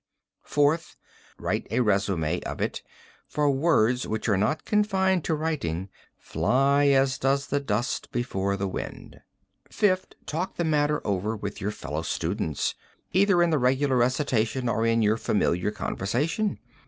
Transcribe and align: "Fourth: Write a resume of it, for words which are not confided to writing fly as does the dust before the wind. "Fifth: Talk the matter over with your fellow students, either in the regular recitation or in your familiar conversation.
"Fourth: 0.41 0.95
Write 1.37 1.67
a 1.69 1.79
resume 1.81 2.41
of 2.41 2.59
it, 2.59 2.81
for 3.27 3.51
words 3.51 4.07
which 4.07 4.27
are 4.27 4.35
not 4.35 4.65
confided 4.65 5.23
to 5.23 5.35
writing 5.35 5.89
fly 6.17 6.87
as 6.87 7.19
does 7.19 7.45
the 7.45 7.59
dust 7.59 8.11
before 8.11 8.57
the 8.57 8.67
wind. 8.67 9.21
"Fifth: 9.69 10.15
Talk 10.25 10.55
the 10.55 10.63
matter 10.63 11.05
over 11.05 11.37
with 11.37 11.61
your 11.61 11.69
fellow 11.69 12.01
students, 12.01 12.73
either 13.13 13.43
in 13.43 13.51
the 13.51 13.59
regular 13.59 13.97
recitation 13.97 14.67
or 14.67 14.87
in 14.87 15.03
your 15.03 15.17
familiar 15.17 15.69
conversation. 15.69 16.57